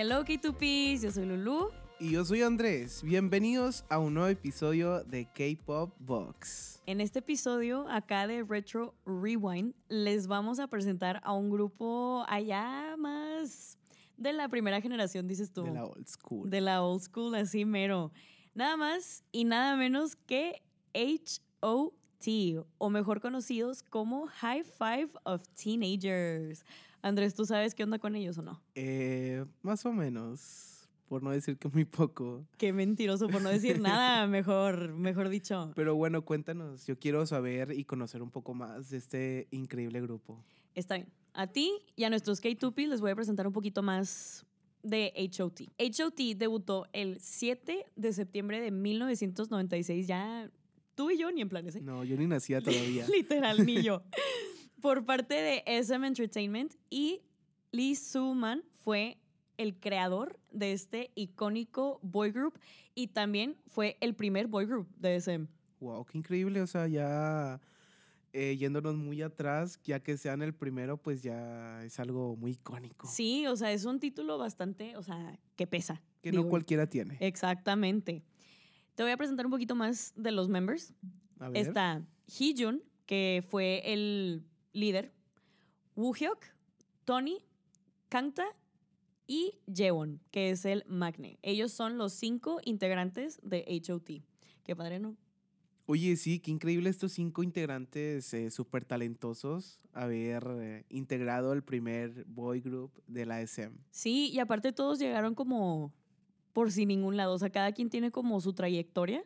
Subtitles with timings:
[0.00, 1.72] Hello K2Ps, yo soy Lulu.
[1.98, 3.02] Y yo soy Andrés.
[3.02, 6.80] Bienvenidos a un nuevo episodio de K-Pop Box.
[6.86, 12.94] En este episodio, acá de Retro Rewind, les vamos a presentar a un grupo allá
[12.96, 13.76] más
[14.16, 15.64] de la primera generación, dices tú.
[15.64, 16.48] De la old school.
[16.48, 18.12] De la old school, así mero.
[18.54, 20.62] Nada más y nada menos que
[22.18, 22.64] H.O.T.
[22.78, 26.64] o mejor conocidos como High Five of Teenagers.
[27.00, 28.60] Andrés, ¿tú sabes qué onda con ellos o no?
[28.74, 32.44] Eh, más o menos, por no decir que muy poco.
[32.56, 35.72] Qué mentiroso, por no decir nada, mejor, mejor dicho.
[35.76, 40.42] Pero bueno, cuéntanos, yo quiero saber y conocer un poco más de este increíble grupo.
[40.74, 41.08] Está bien.
[41.34, 44.44] A ti y a nuestros K2P les voy a presentar un poquito más
[44.82, 45.60] de HOT.
[45.78, 50.50] HOT debutó el 7 de septiembre de 1996, ya
[50.98, 51.80] tú y yo ni en planes, ¿eh?
[51.80, 53.06] No, yo ni nacía todavía.
[53.14, 54.02] Literal, ni yo.
[54.82, 57.22] Por parte de SM Entertainment y
[57.70, 59.16] Lee Soo-man fue
[59.58, 62.58] el creador de este icónico boy group
[62.96, 65.46] y también fue el primer boy group de SM.
[65.78, 67.60] Wow, qué increíble, o sea, ya
[68.32, 73.06] eh, yéndonos muy atrás, ya que sean el primero, pues ya es algo muy icónico.
[73.06, 76.02] Sí, o sea, es un título bastante, o sea, que pesa.
[76.22, 77.18] Que no cualquiera tiene.
[77.20, 78.24] Exactamente.
[78.98, 80.92] Te voy a presentar un poquito más de los members.
[81.38, 81.68] A ver.
[81.68, 85.12] Está Hee-jun, que fue el líder,
[85.94, 86.40] Woo-hyuk,
[87.04, 87.38] Tony,
[88.08, 88.44] Kangta
[89.28, 91.38] y Jewon, que es el Magne.
[91.42, 94.24] Ellos son los cinco integrantes de HOT.
[94.64, 95.16] Qué padre, ¿no?
[95.86, 102.24] Oye, sí, qué increíble estos cinco integrantes eh, súper talentosos haber eh, integrado el primer
[102.24, 103.78] boy group de la SM.
[103.92, 105.94] Sí, y aparte todos llegaron como
[106.52, 107.34] por sin ningún lado.
[107.34, 109.24] O sea, cada quien tiene como su trayectoria.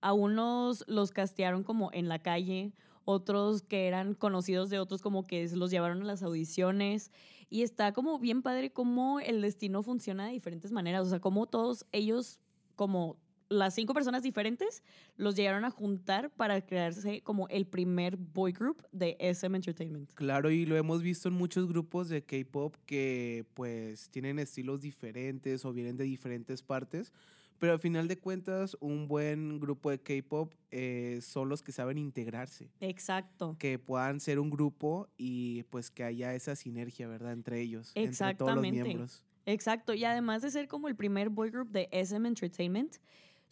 [0.00, 2.72] A unos los castearon como en la calle,
[3.04, 7.12] otros que eran conocidos de otros como que los llevaron a las audiciones.
[7.50, 11.06] Y está como bien padre cómo el destino funciona de diferentes maneras.
[11.06, 12.40] O sea, cómo todos ellos
[12.74, 13.16] como
[13.52, 14.82] las cinco personas diferentes
[15.16, 20.12] los llegaron a juntar para crearse como el primer boy group de SM Entertainment.
[20.14, 25.64] Claro, y lo hemos visto en muchos grupos de K-pop que pues tienen estilos diferentes
[25.64, 27.12] o vienen de diferentes partes,
[27.58, 31.98] pero al final de cuentas un buen grupo de K-pop eh, son los que saben
[31.98, 32.70] integrarse.
[32.80, 33.56] Exacto.
[33.58, 37.32] Que puedan ser un grupo y pues que haya esa sinergia, ¿verdad?
[37.32, 38.22] Entre ellos, Exactamente.
[38.22, 39.24] entre todos los miembros.
[39.46, 42.98] Exacto, y además de ser como el primer boy group de SM Entertainment,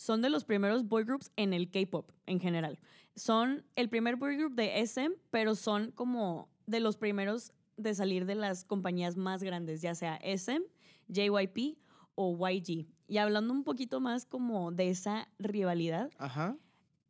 [0.01, 2.79] son de los primeros boy groups en el K-pop en general.
[3.17, 8.25] Son el primer boy group de SM, pero son como de los primeros de salir
[8.25, 10.65] de las compañías más grandes, ya sea SM,
[11.09, 11.77] JYP
[12.15, 12.87] o YG.
[13.09, 16.11] Y hablando un poquito más como de esa rivalidad.
[16.17, 16.57] Ajá.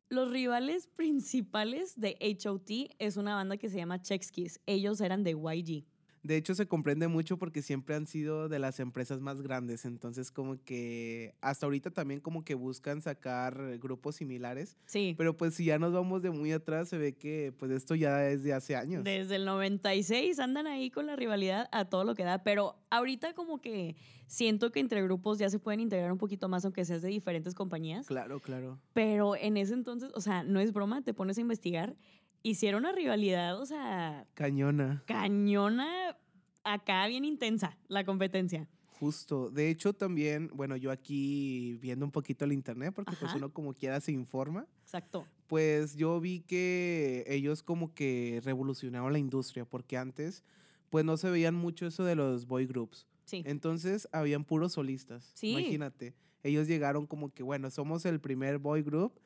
[0.08, 4.60] Los rivales principales de HOT es una banda que se llama Chex Kiss.
[4.66, 5.86] Ellos eran de YG.
[6.22, 9.84] De hecho, se comprende mucho porque siempre han sido de las empresas más grandes.
[9.86, 14.76] Entonces, como que hasta ahorita también como que buscan sacar grupos similares.
[14.84, 15.14] Sí.
[15.16, 18.28] Pero pues si ya nos vamos de muy atrás, se ve que pues esto ya
[18.28, 19.02] es de hace años.
[19.02, 22.42] Desde el 96 andan ahí con la rivalidad a todo lo que da.
[22.42, 26.64] Pero ahorita como que siento que entre grupos ya se pueden integrar un poquito más,
[26.64, 28.06] aunque seas de diferentes compañías.
[28.06, 28.78] Claro, claro.
[28.92, 31.96] Pero en ese entonces, o sea, no es broma, te pones a investigar
[32.42, 34.26] hicieron una rivalidad, o sea...
[34.34, 35.02] Cañona.
[35.06, 36.16] Cañona,
[36.64, 38.68] acá bien intensa la competencia.
[39.00, 39.50] Justo.
[39.50, 43.38] De hecho, también, bueno, yo aquí viendo un poquito el internet, porque pues Ajá.
[43.38, 45.26] uno como quiera se informa, Exacto.
[45.46, 50.44] pues yo vi que ellos como que revolucionaron la industria, porque antes
[50.90, 53.06] pues no se veían mucho eso de los boy groups.
[53.24, 53.42] Sí.
[53.46, 55.30] Entonces habían puros solistas.
[55.34, 55.52] Sí.
[55.52, 56.14] Imagínate.
[56.42, 59.18] Ellos llegaron como que, bueno, somos el primer boy group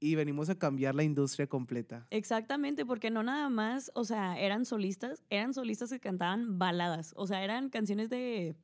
[0.00, 2.06] y venimos a cambiar la industria completa.
[2.10, 7.26] Exactamente, porque no nada más, o sea, eran solistas, eran solistas que cantaban baladas, o
[7.26, 8.56] sea, eran canciones de...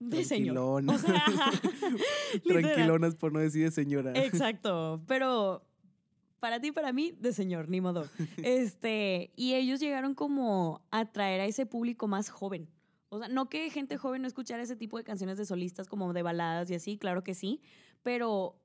[0.00, 0.54] De señor.
[0.54, 1.04] Tranquilonas.
[1.04, 1.24] O sea.
[2.44, 4.12] Tranquilonas por no decir de señora.
[4.14, 5.62] Exacto, pero
[6.40, 8.06] para ti, para mí, de señor, ni modo.
[8.42, 12.68] Este, y ellos llegaron como a atraer a ese público más joven.
[13.08, 16.12] O sea, no que gente joven no escuchara ese tipo de canciones de solistas como
[16.12, 17.60] de baladas y así, claro que sí,
[18.02, 18.58] pero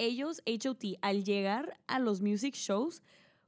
[0.00, 3.02] ellos, HOT, al llegar a los music shows,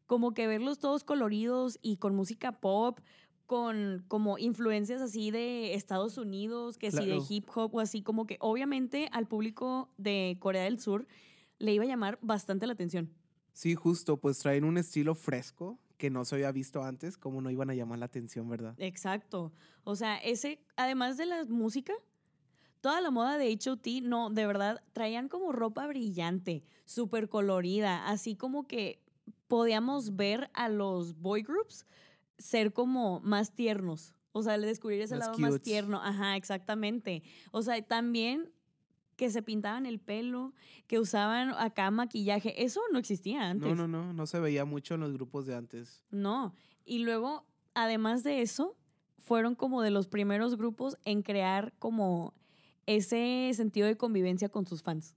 [0.06, 3.00] como que verlos todos coloridos y con música pop,
[3.46, 8.26] con como influencias así de Estados Unidos, que sí de hip hop o así, como
[8.26, 11.06] que obviamente al público de Corea del Sur
[11.58, 13.10] le iba a llamar bastante la atención.
[13.52, 17.50] Sí, justo, pues traen un estilo fresco que no se había visto antes, como no
[17.50, 18.74] iban a llamar la atención, ¿verdad?
[18.78, 19.52] Exacto.
[19.84, 21.92] O sea, ese, además de la música,
[22.82, 28.34] toda la moda de HOT, no, de verdad, traían como ropa brillante, súper colorida, así
[28.34, 29.00] como que
[29.48, 31.86] podíamos ver a los boy groups
[32.38, 34.14] ser como más tiernos.
[34.32, 36.00] O sea, descubrir ese Más lado más tierno.
[36.02, 37.22] Ajá, exactamente.
[37.52, 38.50] O sea, también
[39.16, 40.52] que se pintaban el pelo,
[40.88, 42.64] que usaban acá maquillaje.
[42.64, 43.68] Eso no existía antes.
[43.68, 46.02] No, no, no, no se veía mucho en los grupos de antes.
[46.10, 46.54] No.
[46.84, 48.76] Y luego, además de eso,
[49.18, 52.34] fueron como de los primeros grupos en crear como
[52.86, 55.14] ese sentido de convivencia con sus fans.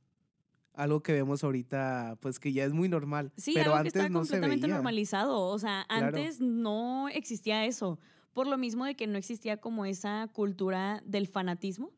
[0.73, 3.31] Algo que vemos ahorita, pues que ya es muy normal.
[3.37, 4.75] Sí, pero algo que está no se completamente veía.
[4.75, 5.41] normalizado.
[5.47, 6.07] O sea, Claro.
[6.17, 7.97] antes no existía eso.
[8.33, 11.91] Por lo mismo de que no existía como esa cultura del fanatismo.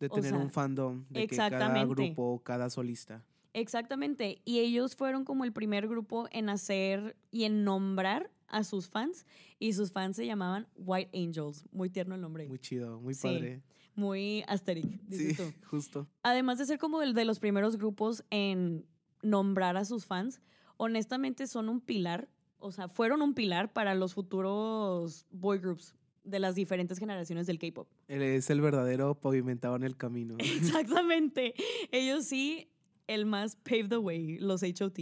[0.00, 1.94] De o tener sea, un fandom de que cada exactamente.
[1.94, 3.24] grupo, cada solista.
[3.52, 4.40] Exactamente.
[4.44, 9.26] Y ellos fueron como el primer grupo en hacer y en nombrar a sus fans.
[9.60, 11.64] Y sus fans se llamaban White Angels.
[11.72, 12.48] Muy tierno el nombre.
[12.48, 13.62] Muy chido, muy Sí, padre.
[13.98, 15.52] Muy aesthetic, dices Sí, tú.
[15.66, 16.06] justo.
[16.22, 18.86] Además de ser como el de los primeros grupos en
[19.22, 20.40] nombrar a sus fans,
[20.76, 22.28] honestamente son un pilar,
[22.60, 27.58] o sea, fueron un pilar para los futuros boy groups de las diferentes generaciones del
[27.58, 27.88] K-pop.
[28.06, 30.36] Es el verdadero pavimentado en el camino.
[30.38, 31.54] Exactamente.
[31.90, 32.68] Ellos sí,
[33.08, 34.98] el más paved the way, los HOT.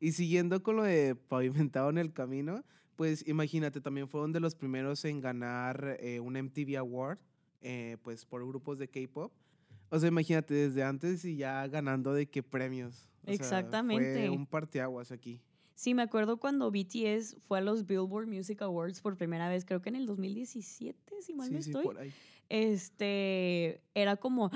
[0.00, 2.64] Y siguiendo con lo de pavimentado en el camino,
[2.96, 7.18] pues imagínate, también fueron de los primeros en ganar eh, un MTV Award,
[7.62, 9.32] eh, pues por grupos de K-pop.
[9.88, 13.08] O sea, imagínate, desde antes y ya ganando de qué premios.
[13.22, 14.26] O sea, Exactamente.
[14.26, 15.40] fue un parteaguas aquí.
[15.74, 19.82] Sí, me acuerdo cuando BTS fue a los Billboard Music Awards por primera vez, creo
[19.82, 21.84] que en el 2017, si mal no sí, estoy.
[21.84, 22.12] por ahí.
[22.48, 24.50] este, era como,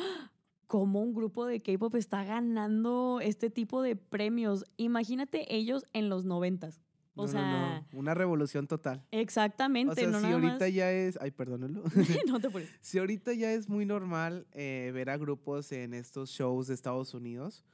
[0.67, 4.65] como un grupo de K-pop está ganando este tipo de premios.
[4.77, 6.81] Imagínate ellos en los noventas.
[7.19, 9.03] O No, sea, no, una revolución total.
[9.11, 11.83] exactamente, O sea, si ahorita más- ya es, ay, perdónalo.
[12.29, 12.69] no te pones.
[12.83, 17.15] si ahorita ya es muy normal eh, ver a grupos en estos shows de Estados
[17.15, 17.65] Unidos,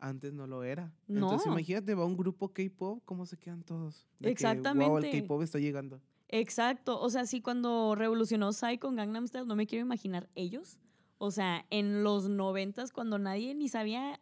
[0.00, 0.92] antes no lo era.
[1.08, 4.06] Entonces imagínate, va un grupo K-pop, ¿cómo se quedan todos?
[4.18, 5.10] De que, wow, Exactamente.
[5.16, 6.00] el K-pop está llegando.
[6.28, 10.78] Exacto, o sea, sí cuando revolucionó Psy con Gangnam Style, no me quiero imaginar ellos.
[11.18, 14.20] O sea, en los noventas cuando nadie ni sabía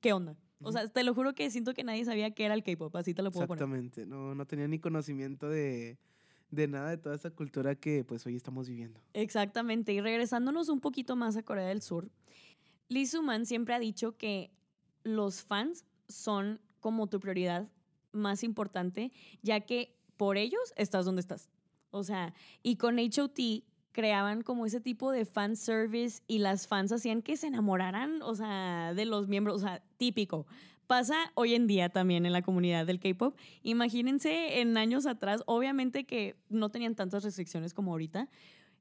[0.00, 0.36] qué onda.
[0.62, 3.14] O sea, te lo juro que siento que nadie sabía qué era el K-pop, así
[3.14, 3.62] te lo puedo poner.
[3.62, 5.98] Exactamente, no, no tenía ni conocimiento de,
[6.50, 9.00] de nada de toda esa cultura que pues hoy estamos viviendo.
[9.14, 9.92] Exactamente.
[9.92, 12.10] Y regresándonos un poquito más a Corea del Sur,
[12.88, 14.50] Lee Suman siempre ha dicho que
[15.02, 17.68] los fans son como tu prioridad
[18.12, 19.12] más importante,
[19.42, 21.48] ya que por ellos estás donde estás.
[21.90, 23.38] O sea, y con HOT
[23.92, 28.34] creaban como ese tipo de fan service y las fans hacían que se enamoraran, o
[28.34, 30.46] sea, de los miembros, o sea, típico.
[30.86, 33.36] Pasa hoy en día también en la comunidad del K-pop.
[33.62, 38.28] Imagínense en años atrás, obviamente que no tenían tantas restricciones como ahorita.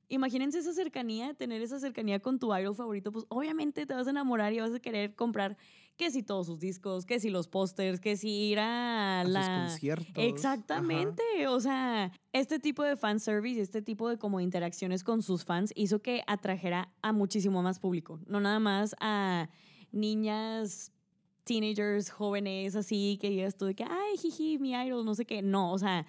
[0.09, 4.09] Imagínense esa cercanía, tener esa cercanía con tu idol favorito, pues obviamente te vas a
[4.09, 5.57] enamorar y vas a querer comprar
[5.97, 9.43] que si todos sus discos, que si los pósters, que si ir a A la...
[9.43, 10.09] sus conciertos.
[10.17, 10.23] ajá.
[10.23, 15.45] Exactamente, o sea, este tipo de fan service, este tipo de como interacciones con sus
[15.45, 19.49] fans hizo que atrajera a muchísimo más público, no nada más a
[19.91, 20.91] niñas,
[21.43, 25.41] teenagers, jóvenes, así, que digas tú de que, ay, jiji, mi idol, no sé qué,
[25.41, 26.05] no, o sea,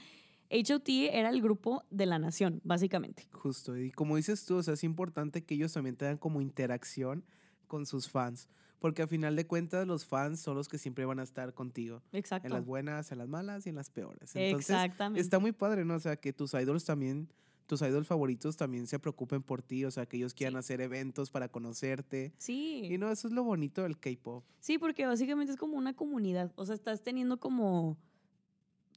[0.50, 3.26] HOT era el grupo de la nación, básicamente.
[3.32, 7.24] Justo, y como dices tú, o sea, es importante que ellos también tengan como interacción
[7.66, 8.48] con sus fans,
[8.82, 12.02] porque a final de cuentas los fans son los que siempre van a estar contigo,
[12.12, 12.46] Exacto.
[12.48, 14.36] en las buenas, en las malas y en las peores.
[14.36, 15.20] Entonces, Exactamente.
[15.22, 15.94] está muy padre, ¿no?
[15.94, 17.28] O sea, que tus idols también,
[17.66, 20.58] tus idols favoritos también se preocupen por ti, o sea, que ellos quieran Sí.
[20.58, 22.34] hacer eventos para conocerte.
[22.36, 22.82] Sí.
[22.90, 24.44] Y no, eso es lo bonito del K-pop.
[24.60, 26.52] Sí, porque básicamente es como una comunidad.
[26.56, 27.96] O sea, estás teniendo como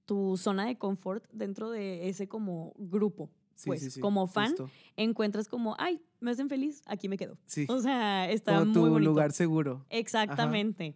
[0.05, 3.29] tu zona de confort dentro de ese como grupo.
[3.55, 4.69] Sí, pues, sí, sí, como fan, justo.
[4.97, 7.37] encuentras como, ay, me hacen feliz, aquí me quedo.
[7.45, 9.09] Sí, O sea, está como muy tu bonito.
[9.09, 9.85] lugar seguro.
[9.89, 10.95] Exactamente.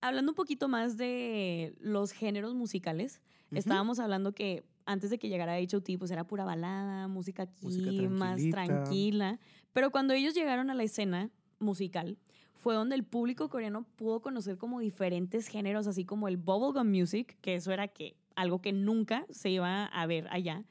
[0.00, 5.58] Hablando un poquito más de los géneros musicales, estábamos hablando que antes de que llegara
[5.58, 9.38] HOT, pues era pura balada, música aquí, Música más tranquila.
[9.72, 12.16] Pero cuando ellos llegaron a la escena musical,
[12.54, 17.36] fue donde el público coreano pudo conocer como diferentes géneros, así como el bubblegum music,
[17.40, 20.64] que eso era que algo que nunca se iba a ver allá.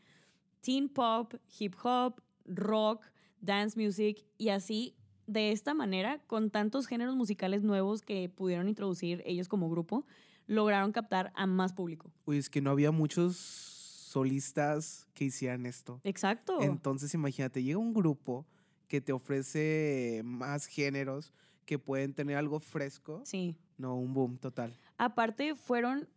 [0.67, 3.05] Teen pop, hip hop, rock,
[3.39, 9.23] dance music y así de esta manera, con tantos géneros musicales nuevos que pudieron introducir
[9.25, 10.05] ellos como grupo,
[10.45, 12.11] lograron captar a más público.
[12.25, 16.01] Uy, es que no había muchos solistas que hicieran esto.
[16.03, 16.59] Exacto.
[16.59, 18.45] Entonces, imagínate, llega un grupo
[18.89, 21.31] que te ofrece más géneros
[21.63, 23.21] que pueden tener algo fresco.
[23.23, 23.55] sí.
[23.77, 24.75] No, un boom total.
[24.97, 26.09] Aparte, fueron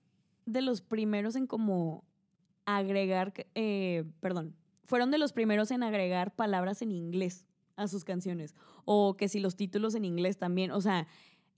[0.44, 2.09] de los primeros en como
[2.76, 7.46] agregar, eh, perdón, fueron de los primeros en agregar palabras en inglés
[7.76, 8.54] a sus canciones.
[8.84, 10.70] O que si los títulos en inglés también.
[10.70, 11.06] O sea,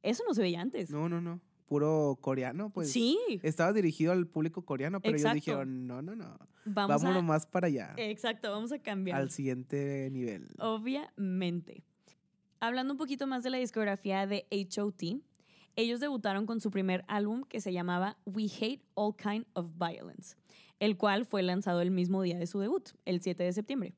[0.03, 0.91] eso no se veía antes.
[0.91, 1.41] No, no, no.
[1.67, 5.35] puro coreano, pues sí, estaba dirigido al público coreano, pero ellos Exacto.
[5.37, 7.27] dijeron, no, no, no, vamos vámonos a...
[7.27, 9.19] más para allá, Exacto, vamos a cambiar.
[9.19, 10.49] al siguiente nivel.
[10.59, 11.83] Obviamente.
[12.61, 15.23] Hablando un poquito más de la discografía de HOT,
[15.75, 20.37] ellos debutaron con su primer álbum que se llamaba We Hate All Kind of Violence,
[20.83, 23.95] el cual fue lanzado el mismo día de su debut, el 7 de septiembre.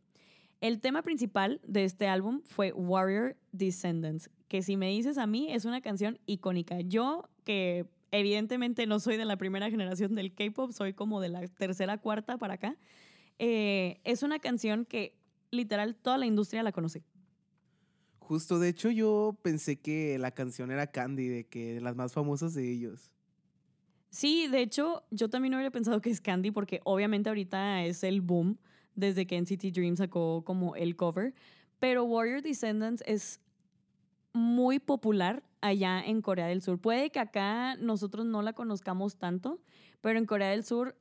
[0.60, 5.50] El tema principal de este álbum fue Warrior Descendants, que si me dices a mí
[5.50, 6.82] es una canción icónica.
[6.82, 11.48] Yo que evidentemente no soy de la primera generación del K-Pop, soy como de la
[11.48, 12.76] tercera, cuarta para acá,
[13.38, 15.16] eh, es una canción que
[15.52, 17.02] literal toda la industria la conoce.
[18.18, 22.52] Justo, de hecho, yo pensé que la canción era Candy, de que las más famosas
[22.52, 23.13] de ellos.
[24.14, 28.20] Sí, de hecho, yo también hubiera pensado que es Candy porque obviamente ahorita es el
[28.20, 28.58] boom
[28.94, 31.34] desde que NCT Dream sacó como el cover,
[31.80, 33.40] pero Warrior Descendants es
[34.32, 36.78] muy popular allá en Corea del Sur.
[36.78, 39.58] Puede que acá nosotros no la conozcamos tanto,
[40.00, 40.96] pero en Corea del Sur,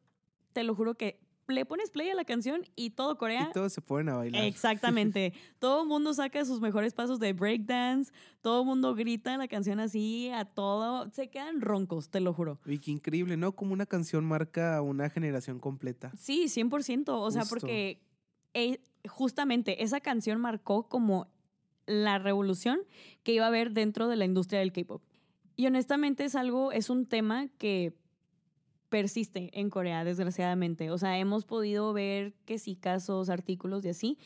[0.51, 1.19] te lo juro que
[1.53, 4.43] le pones play a la canción y todo Corea Y todos se ponen a bailar.
[4.43, 5.33] Exactamente.
[5.59, 9.79] todo el mundo saca sus mejores pasos de breakdance, todo el mundo grita la canción
[9.79, 11.09] así, a todo.
[11.11, 12.59] Se quedan roncos, te lo juro.
[12.65, 13.53] Y qué increíble, ¿no?
[13.53, 16.11] Como una canción marca una generación completa.
[16.17, 17.05] Sí, 100%.
[17.07, 18.01] O sea, porque
[18.53, 21.27] eh, justamente esa canción marcó como
[21.85, 22.79] la revolución
[23.23, 25.01] que iba a haber dentro de la industria del K-pop.
[25.55, 27.93] Y honestamente es algo, es un tema que
[28.93, 30.91] persiste en Corea, desgraciadamente.
[30.91, 34.17] O sea, hemos podido ver que sí, casos, artículos y así.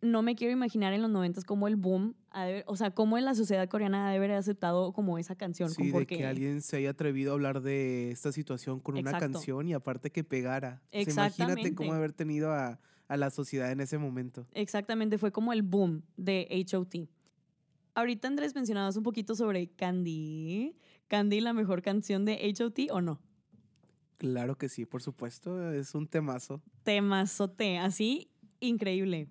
[0.00, 3.26] No me quiero imaginar en los noventas cómo el boom, haber- o sea, cómo en
[3.26, 5.68] la sociedad coreana ha de haber aceptado como esa canción.
[5.68, 9.10] Sí, como de que alguien se haya atrevido a hablar de esta situación con una
[9.18, 10.80] canción y aparte que pegara.
[10.86, 11.74] O sea, imagínate Exactamente.
[11.74, 14.46] cómo haber tenido a, a la sociedad en ese momento.
[14.54, 17.08] Exactamente, fue como el boom de HOT.
[17.94, 20.76] Ahorita Andrés mencionabas un poquito sobre Candy.
[21.08, 23.20] Candy, la mejor canción de HOT o no?
[24.18, 26.60] Claro que sí, por supuesto, es un temazo.
[26.82, 29.28] Temazote, así increíble.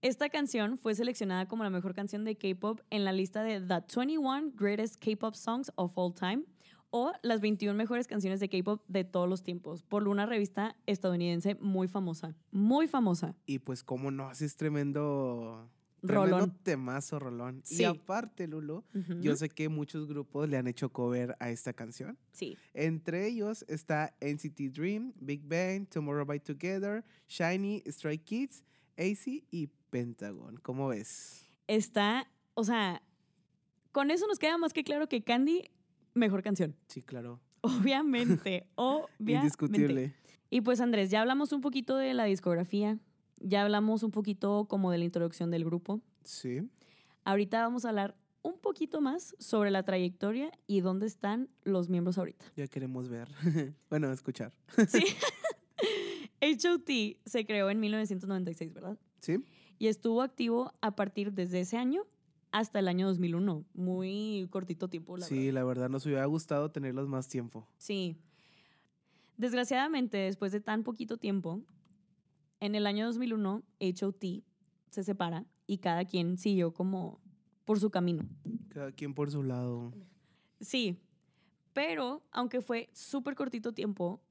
[0.00, 3.84] Esta canción fue seleccionada como la mejor canción de K-pop en la lista de The
[3.96, 6.44] 21 Greatest K-pop Songs of All Time
[6.90, 11.56] o las 21 mejores canciones de K-pop de todos los tiempos por una revista estadounidense
[11.56, 12.34] muy famosa.
[12.50, 13.34] Muy famosa.
[13.46, 15.70] Y pues, cómo no, haces tremendo,
[16.06, 16.30] Rolón.
[16.30, 17.60] tremendo temazo, Rolón.
[17.64, 17.82] Sí.
[17.82, 19.20] Y aparte, Lulu, Ujú.
[19.20, 22.18] yo sé que muchos grupos le han hecho cover a esta canción.
[22.32, 22.56] Sí.
[22.74, 28.62] Entre ellos está NCT Dream, Big Bang, Tomorrow by Together, Shiny, Stray Kids,
[28.96, 30.56] AC y Pentagon.
[30.58, 31.48] ¿Cómo ves?
[31.66, 33.02] Está, o sea,
[33.92, 35.70] con eso nos queda más que claro que Candy,
[36.14, 36.76] mejor canción.
[36.88, 37.40] Sí, claro.
[37.62, 39.32] Obviamente, obviamente.
[39.32, 40.14] Indiscutible.
[40.50, 42.98] Y pues Andrés, ya hablamos un poquito de la discografía,
[43.44, 46.00] ya hablamos un poquito como de la introducción del grupo.
[46.24, 46.68] Sí.
[47.24, 52.18] Ahorita vamos a hablar un poquito más sobre la trayectoria y dónde están los miembros
[52.18, 52.44] ahorita.
[52.56, 53.28] Ya queremos ver.
[53.90, 54.52] bueno, escuchar.
[54.88, 55.04] Sí.
[56.42, 56.90] HOT
[57.24, 58.98] se creó en 1996, ¿verdad?
[59.20, 59.42] ¿Sí?
[59.78, 62.02] Y estuvo activo a partir desde ese año
[62.52, 63.64] hasta el año 2001.
[63.72, 65.52] Muy cortito tiempo, la sí, verdad.
[65.54, 67.66] la verdad nos hubiera gustado tenerlos más tiempo.
[67.78, 68.18] Sí.
[69.38, 71.62] Desgraciadamente, después de tan poquito tiempo,
[72.64, 74.24] en el año 2001, HOT
[74.88, 77.20] se separa y cada quien siguió como
[77.66, 78.24] por su camino.
[78.70, 79.92] Cada quien por su lado.
[80.60, 80.98] Sí,
[81.74, 84.22] pero aunque fue súper cortito tiempo,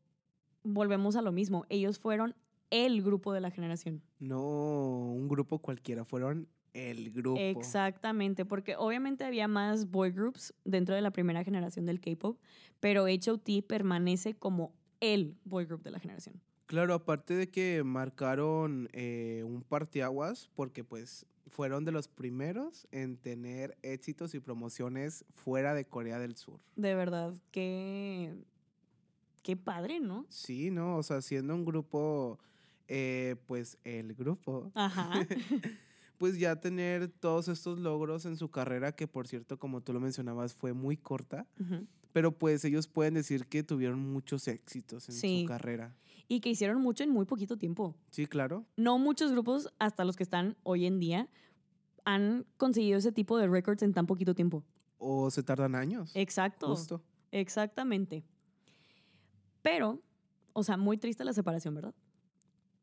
[0.63, 1.65] volvemos a lo mismo.
[1.69, 2.33] Ellos fueron
[2.71, 4.01] el grupo de la generación.
[4.17, 7.39] No un grupo cualquiera, fueron el grupo.
[7.39, 12.39] Exactamente, porque obviamente había más boy groups dentro de la primera generación del K-pop,
[12.79, 16.41] pero HOT permanece como el boy group de la generación.
[16.65, 23.17] Claro, aparte de que marcaron eh, un parteaguas, porque pues fueron de los primeros en
[23.17, 26.59] tener éxitos y promociones fuera de Corea del Sur.
[26.75, 28.33] De verdad, qué,
[29.43, 30.25] qué padre, ¿no?
[30.29, 30.97] Sí, ¿no?
[30.97, 32.39] O sea, siendo un grupo,
[32.87, 35.11] eh, pues el grupo, Ajá.
[36.17, 39.99] pues ya tener todos estos logros en su carrera, que por cierto, como tú lo
[39.99, 41.45] mencionabas, fue muy corta,
[42.13, 45.41] pero pues ellos pueden decir que tuvieron muchos éxitos en Sí.
[45.41, 45.95] su carrera.
[46.27, 47.95] Y que hicieron mucho en muy poquito tiempo.
[48.09, 48.65] Sí, claro.
[48.77, 51.29] No muchos grupos, hasta los que están hoy en día,
[52.05, 54.63] han conseguido ese tipo de records en tan poquito tiempo.
[54.97, 56.11] O se tardan años.
[56.15, 56.67] Exacto.
[56.67, 57.01] Justo.
[57.31, 58.23] Exactamente.
[59.61, 60.01] Pero,
[60.53, 61.95] o sea, muy triste la separación, ¿verdad?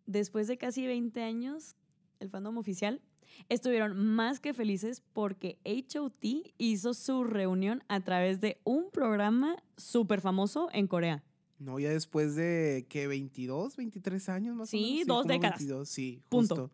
[0.07, 1.77] Después de casi 20 años,
[2.19, 3.01] el fandom oficial
[3.49, 6.25] estuvieron más que felices porque HOT
[6.59, 11.23] hizo su reunión a través de un programa súper famoso en Corea.
[11.61, 15.07] No, ya después de que 22, 23 años más Sí, o menos.
[15.07, 15.59] dos como décadas.
[15.61, 16.55] 22, sí, Punto.
[16.57, 16.71] justo.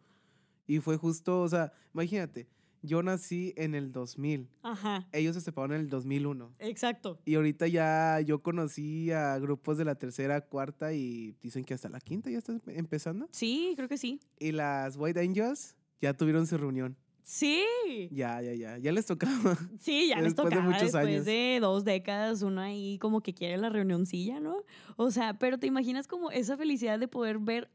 [0.67, 2.49] Y fue justo, o sea, imagínate,
[2.83, 4.49] Yo nací en el 2000.
[4.63, 5.09] Ajá.
[5.11, 6.55] Ellos se separaron en el 2001.
[6.61, 7.19] Exacto.
[7.25, 11.89] Y ahorita ya yo conocí a grupos de la tercera, cuarta y dicen que hasta
[11.89, 13.29] la quinta ya está empezando.
[13.33, 14.21] Sí, creo que sí.
[14.39, 16.97] Y las White Angels ya tuvieron su reunión.
[17.29, 17.65] Sí.
[18.13, 18.79] Ya, ya, ya.
[18.79, 19.59] Ya les tocaba.
[19.81, 21.25] Sí, ya les Después de tocaba muchos después años.
[21.25, 24.59] de dos décadas, uno ahí como que quiere la reunioncilla, ¿no?
[24.97, 27.69] O sea, pero te imaginas como esa felicidad de poder ver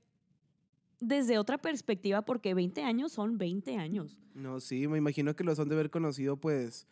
[1.02, 4.18] desde otra perspectiva, porque 20 años son 20 años.
[4.34, 6.88] No, sí, me imagino que los han de haber conocido, pues,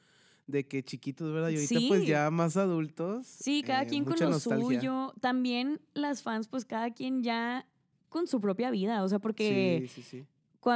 [0.45, 1.49] de que chiquitos, ¿verdad?
[1.49, 2.07] Y ahorita, pues, Sí.
[2.07, 3.25] ya más adultos.
[3.25, 4.65] Sí, cada eh, quien con lo nostalgia.
[4.81, 5.13] suyo.
[5.21, 7.65] También las fans, pues cada quien ya
[8.09, 9.01] con su propia vida.
[9.03, 10.25] O sea, porque Sí, sí,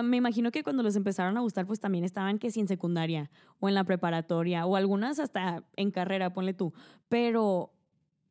[0.03, 3.29] me imagino que cuando les empezaron a gustar, pues también estaban que si en secundaria
[3.59, 6.73] o en la preparatoria o algunas hasta en carrera, ponle tú.
[7.09, 7.73] Pero,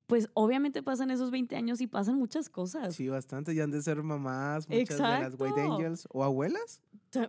[0.07, 2.95] pues obviamente pasan esos 20 años y pasan muchas cosas.
[2.95, 3.55] Sí, bastante.
[3.55, 5.75] Ya han de ser mamás, muchas de las White Exacto.
[5.75, 6.09] Angels.
[6.11, 6.83] ¿O abuelas?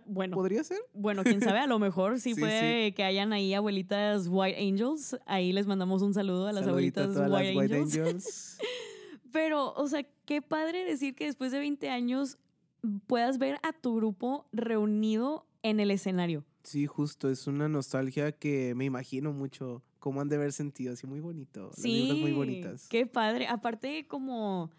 [0.06, 0.78] Bueno, ¿Podría ser?
[0.94, 5.18] bueno, quién sabe, a lo mejor sí, Sí, puede que hayan ahí abuelitas White Angels.
[5.26, 7.96] Ahí les mandamos un saludo a las a abuelitas las White, White Angels.
[7.98, 8.58] Angels.
[9.32, 12.38] Pero, o sea, qué padre decir que después de 20 años
[13.06, 16.44] puedas ver a tu grupo reunido en el escenario.
[16.62, 17.28] Sí, justo.
[17.30, 20.92] Es una nostalgia que me imagino mucho cómo han de haber sentido.
[20.94, 21.70] Así muy bonito.
[21.74, 22.88] Sí, muy bonitas.
[22.88, 23.46] qué padre.
[23.46, 24.70] Aparte, como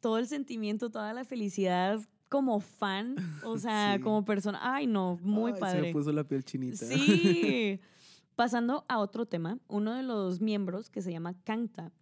[0.00, 4.02] todo el sentimiento, toda la felicidad como fan, o sea, Sí.
[4.02, 4.58] como persona.
[4.62, 5.82] Ay, no, muy Ay, Se padre.
[5.82, 6.86] me puso la piel chinita.
[6.86, 7.80] Sí.
[8.36, 11.92] Pasando a otro tema, uno de los miembros que se llama Kangta,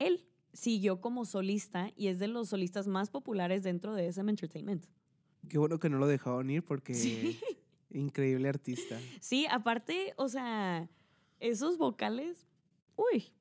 [0.00, 0.24] él
[0.56, 4.84] siguió como solista y es de los solistas más populares dentro de SM Entertainment.
[5.48, 7.38] Qué bueno que no lo dejaron ir porque Sí.
[7.90, 8.98] increíble artista.
[9.20, 10.88] Sí, aparte, o sea,
[11.40, 12.48] esos vocales,
[12.96, 13.32] uy,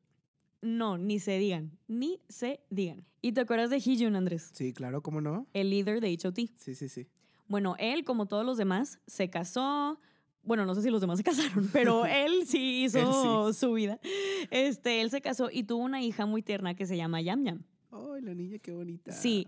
[0.62, 3.06] no, ni se digan, ni se digan.
[3.22, 4.52] ¿Y te acuerdas de Heejun, Andrés?
[4.54, 5.48] Sí, claro, ¿cómo no?
[5.54, 6.36] El líder de HOT.
[6.58, 7.08] Sí, sí, sí.
[7.48, 10.00] Bueno, él, como todos los demás, se casó.
[10.46, 14.00] Bueno, no sé si los demás se casaron, pero él sí hizo su vida.
[14.52, 17.64] Este, él se casó y tuvo una hija muy tierna que se llama Yam Yam.
[17.92, 19.12] Ay, la niña, qué bonita.
[19.12, 19.48] Sí,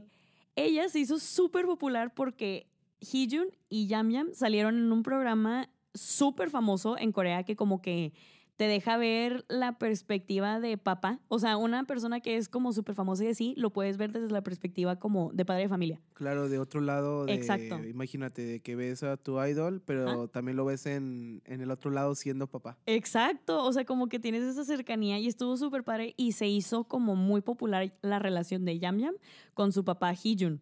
[0.56, 2.68] ella se hizo súper popular porque
[3.02, 8.14] Heejun y Yam Yam salieron en un programa súper famoso en Corea que como que
[8.58, 11.20] te deja ver la perspectiva de papá.
[11.28, 14.32] O sea, una persona que es como súper famosa y así, lo puedes ver desde
[14.32, 16.02] la perspectiva como de padre de familia.
[16.14, 17.78] Claro, de otro lado, de, Exacto.
[17.84, 21.92] imagínate, de que ves a tu idol, pero también lo ves en, en el otro
[21.92, 22.80] lado siendo papá.
[22.88, 26.86] Exacto, o sea, como que tienes esa cercanía y estuvo súper padre y se hizo
[26.86, 29.16] como muy popular la relación de Yam Yam
[29.54, 30.62] con su papá Heejun.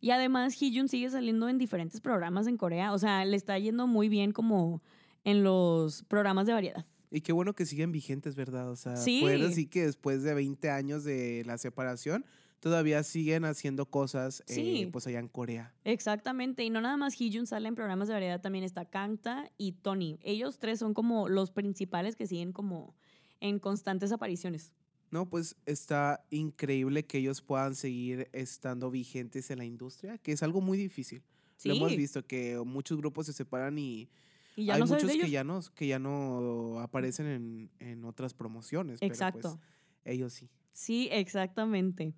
[0.00, 3.86] Y además Heejun sigue saliendo en diferentes programas en Corea, o sea, le está yendo
[3.86, 4.82] muy bien como
[5.22, 6.86] en los programas de variedad.
[7.10, 8.70] Y qué bueno que siguen vigentes, ¿verdad?
[8.70, 9.20] O sea, Sí.
[9.20, 12.24] poder decir que después de 20 años de la separación,
[12.60, 14.88] todavía siguen haciendo cosas, eh, Sí.
[14.90, 15.72] pues allá en Corea.
[15.84, 19.72] Exactamente, y no nada más Heejun sale en programas de variedad, también está Kangta y
[19.72, 20.18] Tony.
[20.22, 22.94] Ellos tres son como los principales que siguen como
[23.40, 24.72] en constantes apariciones.
[25.12, 30.42] No, pues está increíble que ellos puedan seguir estando vigentes en la industria, que es
[30.42, 31.22] algo muy difícil.
[31.56, 34.08] Sí, Lo hemos visto que muchos grupos se separan y,
[34.56, 38.04] y ya hay no muchos de que ya no, que ya no aparecen en, en
[38.04, 38.98] otras promociones.
[38.98, 39.60] pero, pues, Exacto.
[40.04, 40.50] ellos sí.
[40.72, 42.14] Sí, exactamente.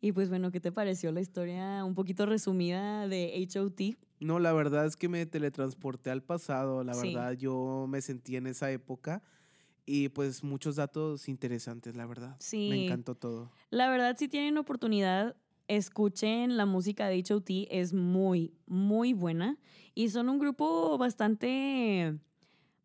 [0.00, 3.96] Y pues bueno, ¿qué te pareció la historia un poquito resumida de HOT?
[4.20, 6.84] No, la verdad es que me teletransporté al pasado.
[6.84, 7.08] La Sí.
[7.14, 9.22] verdad, yo me sentí en esa época.
[9.86, 12.36] Y pues muchos datos interesantes, la verdad.
[12.40, 12.68] Sí.
[12.70, 13.50] Me encantó todo.
[13.70, 15.36] La verdad, si tienen oportunidad,
[15.68, 19.58] escuchen la música de HOT, es muy, muy buena.
[19.94, 22.18] Y son un grupo bastante,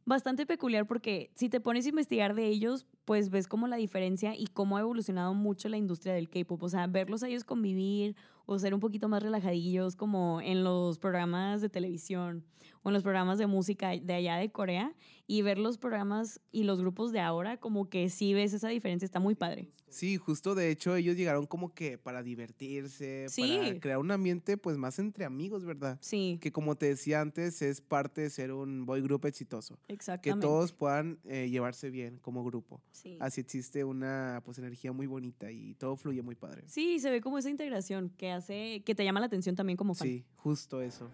[0.05, 4.35] bastante peculiar porque si te pones a investigar de ellos, pues ves como la diferencia
[4.35, 6.61] y cómo ha evolucionado mucho la industria del K-pop.
[6.61, 8.15] O sea, verlos a ellos convivir
[8.45, 12.45] o ser un poquito más relajadillos como en los programas de televisión
[12.83, 14.93] o en los programas de música de allá de Corea
[15.31, 19.05] y ver los programas y los grupos de ahora, como que sí ves esa diferencia,
[19.05, 19.69] está muy padre.
[19.87, 23.59] Sí, justo de hecho ellos llegaron como que para divertirse, Sí.
[23.59, 25.99] para crear un ambiente pues más entre amigos, ¿verdad?
[26.01, 29.77] Sí, Que como te decía antes, es parte de ser un boy group exitoso.
[29.87, 30.47] Que exactamente.
[30.47, 32.81] todos puedan eh, llevarse bien como grupo.
[32.91, 33.15] Sí.
[33.19, 36.63] Así existe una pues energía muy bonita y todo fluye muy padre.
[36.65, 39.93] Sí, se ve como esa integración que hace, que te llama la atención también como
[39.93, 40.07] fan.
[40.07, 41.07] Sí, justo eso.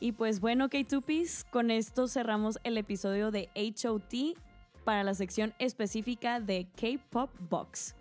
[0.00, 4.38] Y pues bueno, K2Ps, con esto cerramos el episodio de HOT
[4.84, 7.94] para la sección específica de K-Pop Box.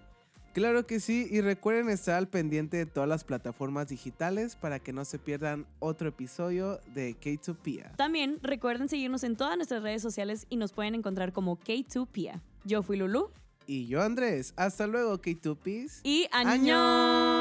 [0.53, 4.91] Claro que sí, y recuerden estar al pendiente de todas las plataformas digitales para que
[4.91, 7.95] no se pierdan otro episodio de K2Pia.
[7.95, 12.41] También recuerden seguirnos en todas nuestras redes sociales y nos pueden encontrar como K2Pia.
[12.63, 13.29] Yo fui Lulu
[13.67, 15.99] Y yo Andrés, hasta luego K2Ps.
[16.03, 16.27] y.
[16.31, 17.36] ¡Añón!